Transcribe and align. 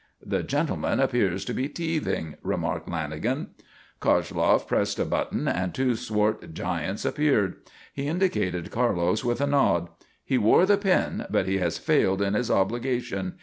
"The 0.25 0.41
gentleman 0.41 0.99
appears 0.99 1.45
to 1.45 1.53
be 1.53 1.69
teething," 1.69 2.35
remarked 2.41 2.89
Lanagan. 2.89 3.49
Koshloff 3.99 4.65
pressed 4.67 4.97
a 4.97 5.05
button 5.05 5.47
and 5.47 5.75
two 5.75 5.95
swart 5.95 6.55
giants 6.55 7.05
appeared. 7.05 7.57
He 7.93 8.07
indicated 8.07 8.71
Carlos 8.71 9.23
with 9.23 9.39
a 9.41 9.45
nod. 9.45 9.89
"He 10.25 10.39
wore 10.39 10.65
the 10.65 10.77
pin, 10.77 11.27
but 11.29 11.45
he 11.45 11.59
has 11.59 11.77
failed 11.77 12.19
in 12.23 12.33
his 12.33 12.49
obligation. 12.49 13.35